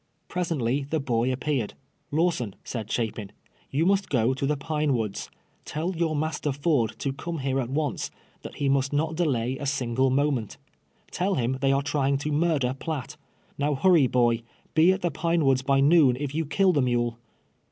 Pres 0.27 0.49
ently 0.49 0.89
the 0.89 0.99
boy 0.99 1.31
appeared.'" 1.31 1.75
Lawson," 2.19 2.55
said 2.63 2.89
Chapin, 2.91 3.31
"you 3.69 3.85
must 3.85 4.09
go 4.09 4.33
to 4.33 4.47
the 4.47 4.57
Pine 4.57 4.95
Woods. 4.95 5.29
Tell 5.63 5.95
your 5.95 6.15
master 6.15 6.51
Ford 6.51 6.95
to 6.97 7.13
come 7.13 7.37
here 7.37 7.59
at 7.59 7.69
once— 7.69 8.09
that 8.41 8.55
he 8.55 8.67
must 8.67 8.93
not 8.93 9.13
delay 9.15 9.59
a 9.59 9.67
single 9.67 10.09
moment. 10.09 10.57
Tell 11.11 11.35
him 11.35 11.59
they 11.61 11.71
are 11.71 11.83
trying 11.83 12.17
to 12.17 12.31
murder 12.31 12.73
Piatt. 12.73 13.15
Kow 13.59 13.75
hurry, 13.75 14.07
boy. 14.07 14.41
Be 14.73 14.91
at 14.91 15.03
the 15.03 15.11
Pine 15.11 15.43
"Woocls 15.45 15.61
by 15.63 15.81
noon 15.81 16.15
if 16.19 16.33
you 16.33 16.47
kill 16.47 16.73
the 16.73 16.81
mule." 16.81 17.19